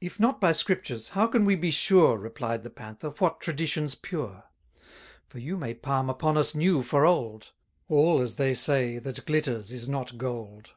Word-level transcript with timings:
If 0.00 0.20
not 0.20 0.40
by 0.40 0.52
Scriptures, 0.52 1.08
how 1.08 1.26
can 1.26 1.44
we 1.44 1.56
be 1.56 1.72
sure, 1.72 2.16
Replied 2.16 2.62
the 2.62 2.70
Panther, 2.70 3.08
what 3.18 3.40
Tradition's 3.40 3.96
pure? 3.96 4.44
For 5.26 5.40
you 5.40 5.56
may 5.56 5.74
palm 5.74 6.08
upon 6.08 6.36
us 6.36 6.54
new 6.54 6.84
for 6.84 7.04
old: 7.04 7.50
All, 7.88 8.20
as 8.20 8.36
they 8.36 8.54
say, 8.54 9.00
that 9.00 9.26
glitters, 9.26 9.72
is 9.72 9.88
not 9.88 10.16
gold. 10.16 10.74